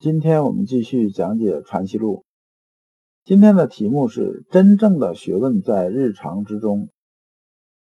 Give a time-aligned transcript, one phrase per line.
[0.00, 2.18] 今天我们继续讲解《传习录》，
[3.24, 6.88] 今天的题目是“真正的学问在日常之中”，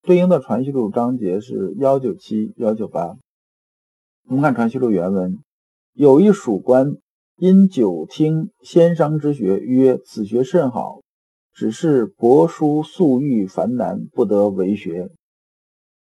[0.04, 3.18] 对应的《传习录》章节是幺九七、幺九八。
[4.30, 5.40] 我们看《传习录》原文
[5.92, 6.96] ：“有一属官，
[7.36, 11.02] 因久听先生之学，曰：‘此学甚好，
[11.52, 15.10] 只是博书素欲繁难，不得为学。’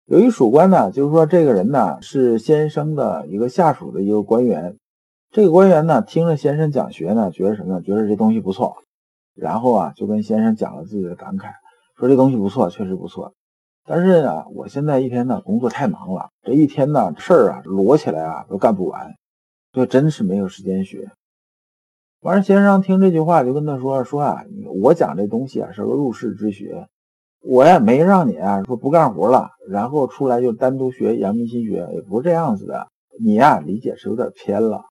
[0.07, 4.77] 有一属官呢，就是说这个人呢是先生的一个下属的一个官员。”
[5.35, 7.83] 这个官员呢，听着先生讲学呢，觉得什么呢？
[7.83, 8.77] 觉得这东西不错，
[9.35, 11.49] 然后啊，就跟先生讲了自己的感慨，
[11.99, 13.35] 说这东西不错，确实不错。
[13.85, 19.13] 但是呢，我现在一天呢工作太忙了，这一天呢事儿啊摞起来啊都干不完，
[19.73, 21.11] 就真是没有时间学。
[22.21, 24.45] 完事，先生听这句话就跟他说：“说啊，
[24.85, 26.87] 我讲这东西啊是个入世之学，
[27.41, 32.87] 我也没让你啊说不干活了，然后出来就单独学阳明心学，也不是这样子的。
[33.19, 34.85] 你呀理解是有点偏了。”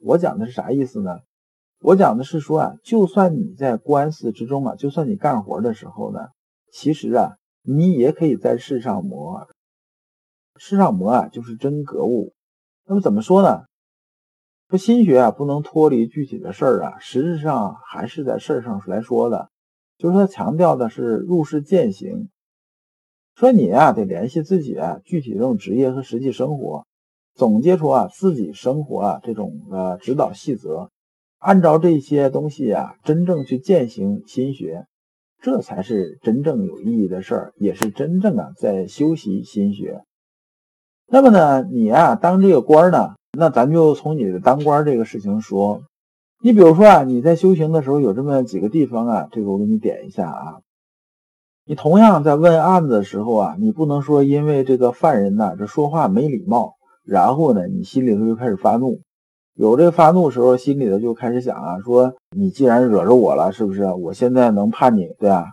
[0.00, 1.18] 我讲的是啥意思呢？
[1.82, 6.28] 我讲的是说啊，就算你在官司之中啊，就算你干活的时候呢，
[6.72, 9.48] 其实啊，你也可以在世上磨。
[10.56, 12.34] 世上磨啊，就是真格物。
[12.86, 13.64] 那么怎么说呢？
[14.68, 19.50] 说心学啊，不能脱离具体的事儿啊，实质上还是在事儿上来说的，
[19.96, 22.28] 就是他强调的是入世践行。
[23.34, 26.86] 说你啊，得联系自己啊，具体这种职业和实际生活。
[27.34, 30.90] 总结出啊自己生活啊这种呃指导细则，
[31.38, 34.86] 按照这些东西啊真正去践行心学，
[35.40, 40.02] 这才是真正有意义的事儿，也是真正啊在修习心学。
[41.06, 45.82] 那么呢，你啊当这个官呢，那咱就从你的当官这个事情说。
[46.42, 50.60] 你比如说啊，你在修行的时候有这么几个地方啊，这个我给你点一下啊。
[51.66, 56.76] 你同样在问案子的时候啊，你不能说因为这个犯人呢这说话没礼貌。
[57.10, 59.00] 然后呢，你心里头就开始发怒，
[59.54, 63.82] 有这发怒时候，心里头就开始想啊，说你既然惹着我了，是不是？
[63.94, 65.46] 我现在能判你，对啊，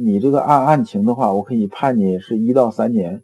[0.00, 3.22] 你这个按案情的话，我可以判你是一到三年。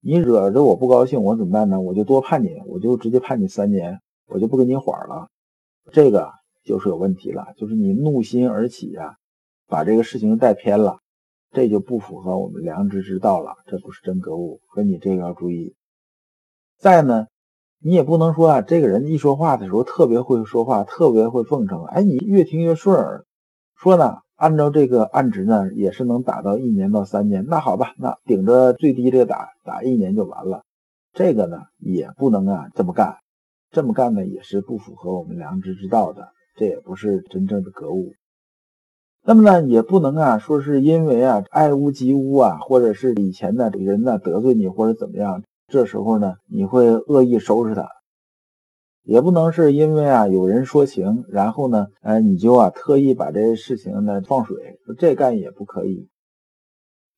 [0.00, 1.80] 你惹着我不高兴，我怎么办呢？
[1.80, 5.28] 我就多判你，我就直接判你三年，我就不跟你缓了。
[5.92, 6.32] 这个
[6.64, 9.14] 就是有问题了，就是你怒心而起呀，
[9.68, 10.98] 把这个事情带偏了，
[11.52, 15.76] 这就不符合我们良知之道了，这不是真格物，所以你这个要注意。
[16.82, 17.28] 再呢，
[17.78, 23.24] 你也不能说啊，这个人一说话的时候特别会说话，特别会奉承，哎，你越听越顺耳。
[23.76, 27.46] 说呢，按照这个案值呢，也是能打到一年到三年。
[27.46, 30.64] 那好吧，那顶着最低这个打，打一年就完了。
[31.12, 33.18] 这个呢，也不能啊这么干，
[33.70, 38.14] 这么干呢也是不符合我们良知之道的，这也不是真正的格物。
[39.22, 45.44] 那么呢，也不能啊说是因为啊爱屋及乌啊，或者是以前呢人呢得罪你或者怎么样。
[45.72, 47.88] 这时候呢，你会恶意收拾他，
[49.04, 56.10] 也不能是因为啊有人说情，然后呢，哎，你就啊特意把这事情呢放水，这干也不可以。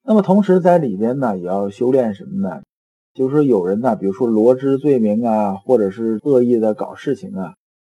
[0.05, 2.63] 那么同时在里边呢，也要修炼什么呢？
[3.13, 7.57] 就是有人呢，比如说罗织罪名啊，或者是恶意的搞事情啊，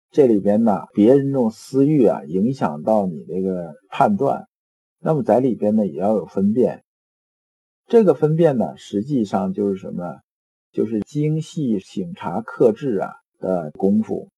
[0.09, 4.47] 这里边呢，别人这种私欲啊，影响到你这个判断，
[5.00, 6.84] 那么在里边呢，也要有分辨。
[7.85, 10.17] 这个分辨呢，实际上就是什么？
[10.72, 14.29] 就是精细醒察克制啊的功夫，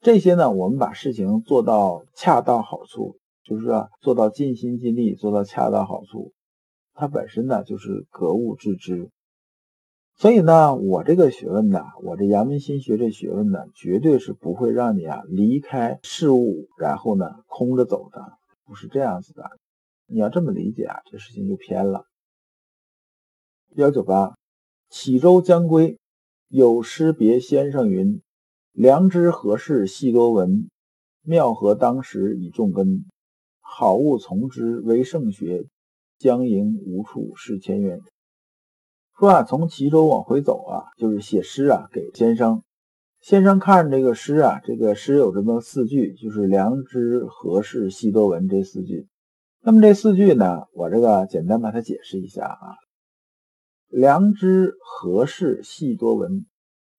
[0.00, 6.32] 这些呢，我们把事情做到恰到好处，就是说做到尽心尽力，做到恰到好处，
[6.94, 9.10] 它本身呢就是格物致知。
[10.16, 18.20] 所以呢，我这个学问呢，我这阳明心学这学问呢，绝对是不会让你啊离开事物，然后呢空着走的，
[18.66, 19.50] 不是这样子的。
[20.06, 22.04] 你要这么理解啊，这事情就偏了。
[23.76, 24.39] 幺九八。
[24.90, 26.00] 启州将归，
[26.48, 28.20] 有诗别先生云
[28.74, 30.68] ：“良知何事细多闻，
[31.22, 33.04] 妙合当时以重根。
[33.60, 35.66] 好物从之为圣学，
[36.18, 38.00] 将迎无处是前缘。”
[39.16, 42.64] 说啊，从齐州往回走啊，就是写诗啊给先生。
[43.20, 49.06] 先生看这个诗啊，这个诗有这么四句，就是“良知何事细多闻”这四句。
[49.62, 52.74] 那么这四句呢，我这个简单把它解释一下啊。
[53.90, 56.46] 良知何事细多闻？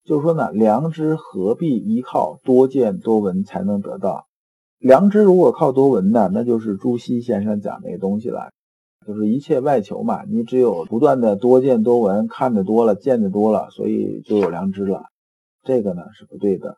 [0.04, 4.28] 就是说呢，良知何必依靠多见多闻才能得到？
[4.78, 8.52] 良知如果靠多闻呢，那就是朱熹先生讲那个东西了，
[9.08, 10.26] 就是一切外求嘛。
[10.26, 15.06] 你只有不断的多见多闻，看得多了，见得多了，所以就有良知了。
[15.64, 16.76] 这个呢是不对的，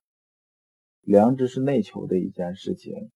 [1.01, 3.09] 良知是内求的一件事情。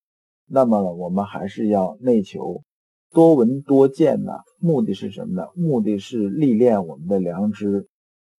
[0.47, 2.63] 那么我们还是要内求，
[3.11, 5.47] 多闻多见呢，目的是什么呢？
[5.55, 7.87] 目的是历练我们的良知。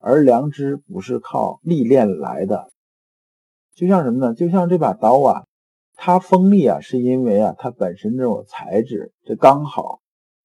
[0.00, 2.70] 而良知不是靠历练来的，
[3.74, 4.32] 就像什么呢？
[4.32, 5.44] 就像这把刀啊，
[5.96, 9.98] 它锋利啊，是因为啊，它本身这种材质这刚好，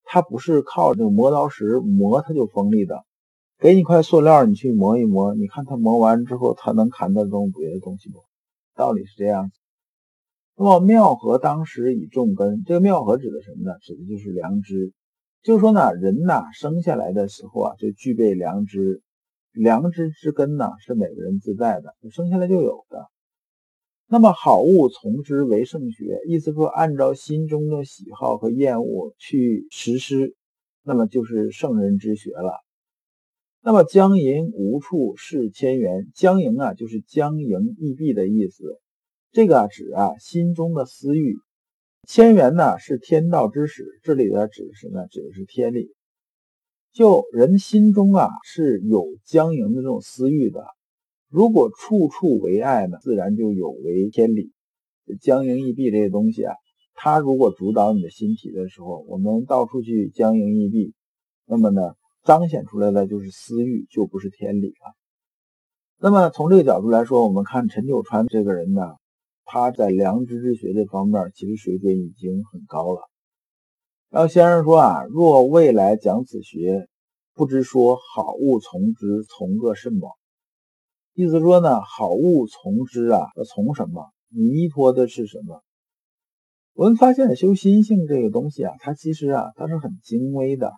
[0.05, 3.03] 它不是靠这磨刀石磨它就锋利的。
[3.59, 8.23] 给你块塑料，你去磨一磨，你看它磨完之后，它能砍得动别的东西不？
[8.75, 9.59] 道理是这样子。
[10.55, 13.77] 那么妙合当时以重根，这个妙合指的什么呢？
[13.81, 14.93] 指的就是良知。
[15.41, 19.01] 就是说呢，人呐生下来的时候啊，就具备良知。
[19.51, 23.07] 良知之根呢，是每个人自带的，生下来就有的。
[24.07, 30.35] 那么好物从之为圣学，意思说按照心中的喜好和厌恶去实施，
[30.83, 32.63] 那么就是圣人之学了。
[33.61, 38.79] 那么将淫无处是千元，将淫啊就是将淫易闭的意思，
[39.33, 41.37] 这个指啊心中的私欲。
[42.07, 45.07] 千缘呢是天道之始，这里的指什么？
[45.07, 45.91] 指的是天理。
[46.91, 50.63] 就人心中啊是有僵淫的这种私欲的，
[51.29, 54.51] 如果处处为爱呢，自然就有违天理。
[55.19, 56.53] 僵淫易闭这些东西啊，
[56.93, 60.93] 它如果主导你的心体的时候，我们到处去僵淫易闭，
[61.47, 64.93] 那么呢，彰显出来的就是私欲，就不是天理了。
[65.97, 68.81] 那么从这个角度来说，我们看陈九川这个人呢，
[69.45, 73.01] 他在良知之学这方面其实水准已经很高了。
[74.09, 76.87] 然后先生说啊，若未来讲此学，
[77.33, 80.09] 不知说好物从之，从个甚么？
[81.13, 84.11] 意思说呢，好物从之啊，要从什么？
[84.29, 85.61] 你依托的是什么？
[86.73, 90.73] 我们发现修心性这个东西啊，它其实啊，它是很精微的。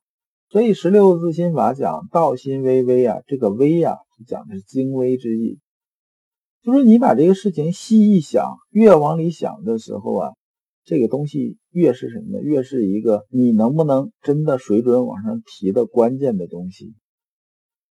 [0.49, 3.97] 所以十六字心法讲道心微微啊，这个微啊，
[4.27, 5.59] 讲的是精微之意。
[6.65, 10.31] 就是你把这个事情细一想，越往里想的时候啊。
[10.83, 12.43] 这个东西越是什么呢？
[12.43, 16.93] 越是一个你能不能真的水准往上提的关键的东西。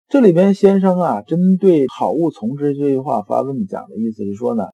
[0.08, 4.64] 这里边先生啊，针对“好物从之”这句话发问讲的意思是说呢，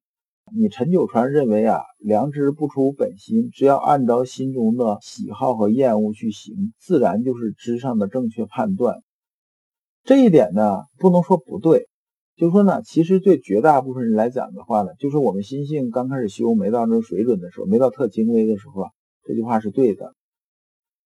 [0.57, 9.03] 你陈九川认为啊，良知不出本心，只要按照心中的喜好和厌恶去行，自然就是知上的正确判断。
[10.05, 11.89] 这一点呢，不能说不对。
[12.37, 18.91] 就说呢，其实对绝大部分人来讲的话呢，就是我们心性刚开始修没到那种水准的时候，没到特精微的时候啊，
[19.23, 20.15] 这句话是对的。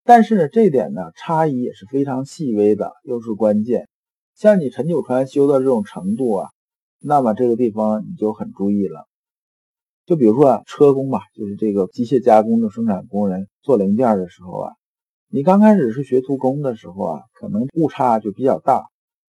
[0.03, 3.87] 但是呢，这点呢，差异也是非常细微的，又是关键。
[4.35, 6.49] 像你陈九川修到这种程度啊，
[7.01, 9.07] 那么这个地方你就很注意了。
[10.05, 14.73] 就比如说啊车工吧，就是这个机械加工的生产工人做零件的时候啊，
[15.31, 18.85] 你刚开始是学徒工的时候啊，可能误差就比较大。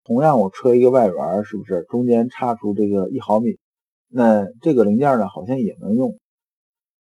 [0.03, 3.57] 同样，我车一个外圆，是不是中间差出这个一毫米？
[4.07, 6.17] 那这个零件呢，好像也能用。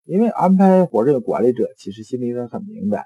[0.05, 3.05] 因为安排活这个管理者其实心里也很明白，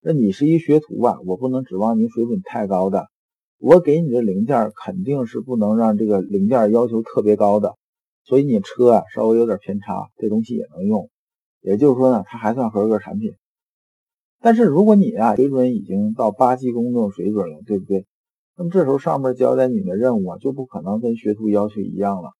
[0.00, 3.06] 那你是一学徒吧，我不能指望您水准太高的。
[3.58, 7.76] 我给你的零件肯定是不能让这个零件要求特别高的，
[8.24, 11.08] 所以你车啊稍微有点偏差，这东西也能用。
[11.60, 13.32] 也就是说呢，它还算合格产品。
[14.40, 18.06] 但是如果你啊水准已经到八级工这种水准了，对不对？
[18.60, 22.32] 那么这时候上面交代你的任务啊，就不可能跟学徒要求一样了。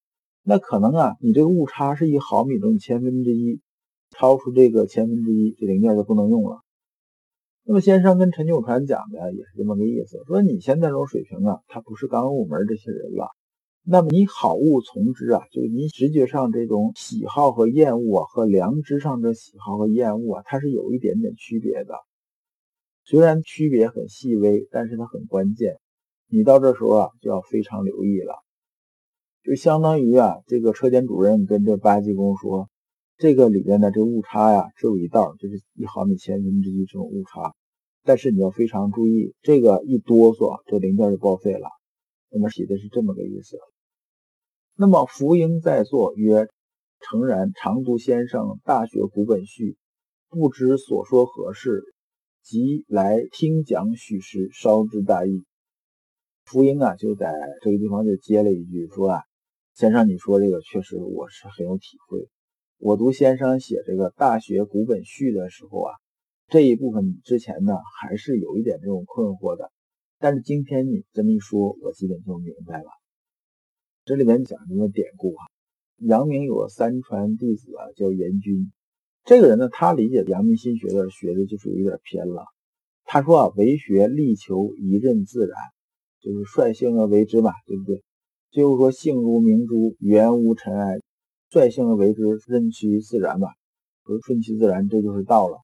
[0.42, 3.62] 那可能啊，你这个误差是一毫米中千分之一，
[4.10, 6.60] 超出这个千分之一，这零件就不能用了。
[7.64, 13.30] 那么先生跟陈九川讲的也是这么个意思，说你现在这种水平啊，他不是刚入门这些人了。
[13.82, 21.94] 那么你好恶从之啊，就是你直觉上这种喜好和厌恶啊，和良知上的喜好和厌恶啊，它是有一点点区别的。
[23.04, 25.78] 虽然区别很细微，但是它很关键。
[26.32, 28.34] 你到这时候啊，就要非常留意了，
[29.42, 32.68] 就相当于啊，这个车间主任跟这八级工说，
[33.16, 37.52] 这个里边的这误差呀，只有一道，就是一毫米千分之一这种误差，
[38.04, 41.68] 但是你要非常注意，这个一哆嗦，这零件就报废了。
[42.30, 43.58] 那么写的是这么个意思。
[44.76, 46.46] 那么福英在座曰
[47.02, 49.72] ：“诚然，常读先生《大学古本序》，
[50.28, 51.82] 不知所说何事，
[52.44, 55.44] 即来听讲许时，稍知大意。”
[56.44, 57.32] 福音啊，就在
[57.62, 59.22] 这个地方就接了一句说啊，
[59.74, 62.28] 先生，你说这个确实我是很有体会。
[62.78, 65.92] 我读先生写这个《大学古本序》的时候啊，
[66.48, 69.70] 这一部分之前呢还是有一点这种困惑的，
[70.18, 72.88] 但是今天你这么一说，我基本就明白了。
[74.04, 75.46] 这里面讲什么典故啊？
[75.98, 78.72] 阳明有个三传弟子啊，叫严君。
[79.24, 82.46] 这个人呢，他理解阳明心学的学的就是有点偏了。
[83.04, 85.54] 他说啊，为学力求一任自然，
[86.20, 88.02] 就是率性而为之嘛，对不对？
[88.50, 90.98] 就是说性如明珠，圆无尘埃，
[91.50, 93.48] 率性而为之，任其自然吧，
[94.04, 95.58] 说顺其自然，这就是道了。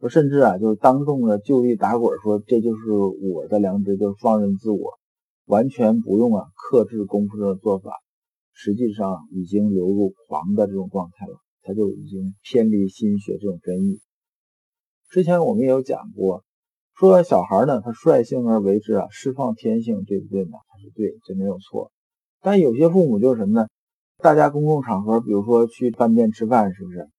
[0.00, 4.98] 说甚至啊，就是当众的就地打滚，说这就是我的良知，就放任自我，
[5.46, 7.92] 完全不用啊克制功夫的做法，
[8.52, 14.00] 实际上已经流入狂的这种状态了，他就已经偏离心学这种真意。
[15.10, 16.42] 之前我们也有讲过，
[16.96, 20.52] 说小孩呢，他率性而为之啊，释放天性，对不对呢？
[20.68, 21.90] 他是对，这没有错。
[22.40, 23.66] 但有些父母就是什么呢？
[24.22, 27.10] 大家公共场合，比如说去饭店吃饭，是不是？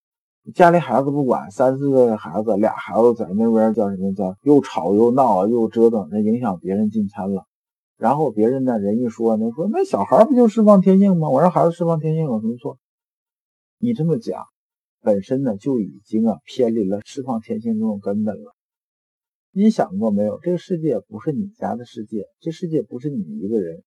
[0.54, 7.46] 家里孩子不管，三四个孩子，俩孩子在那边叫什么叫又吵又闹，又折腾，那影响别人进餐了。
[7.98, 11.30] 然后别人呢，人一说，呢说那小孩不就释放天性吗？
[11.30, 12.78] 我让孩子释放天性有什么错？
[13.80, 14.46] 你这么讲。
[15.02, 18.56] 本身呢就已经啊偏离了释放天性这种根本了。
[19.58, 20.38] 你想过没有？
[20.42, 23.84] 这个世界不是你家的世界，这世界不是你一个人。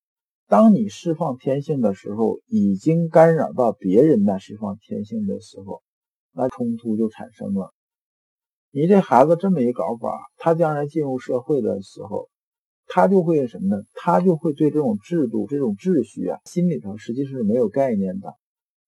[0.47, 5.83] 当你释放天性的时候，已经干扰到别人的释放天性的时候，
[6.33, 7.75] 那冲突就产生了。
[8.71, 12.31] 你这孩子这么一搞法，他将来进入社会的时候，
[12.87, 13.83] 他就会什么呢？
[13.93, 18.33] 他就会对这种制度、这种秩序啊，心里头实际是没有概念的。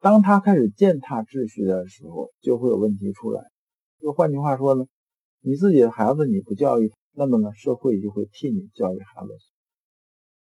[0.01, 3.43] 当他开始践踏秩序的时候，就会有问题出来。
[4.01, 4.87] 就换句话说呢，
[5.43, 9.29] 你自己的孩子你不教育，那么呢，社会就会替你教育孩子。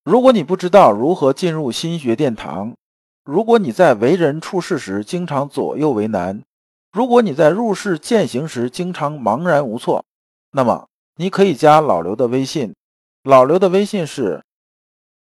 [0.04, 2.76] 如果你不知道如何进入心学殿堂，
[3.24, 6.44] 如果你在为人处事时经常左右为难，
[6.92, 10.06] 如果你在入世践行时经常茫然无措，
[10.52, 12.76] 那么你可以加老刘的微信。
[13.24, 14.44] 老刘的微信是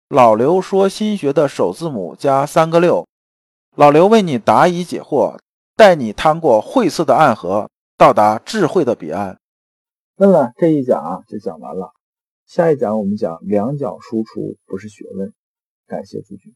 [0.09, 3.07] 老刘说心学的首字母加三个六。
[3.77, 5.39] 老刘为你答疑解惑，
[5.77, 9.39] 带你趟过晦涩的暗河，到达智慧的彼岸。
[10.17, 11.91] 那么这一讲啊就讲完了，
[12.47, 15.33] 下一讲我们讲两脚输出不是学问。
[15.87, 16.55] 感谢诸君。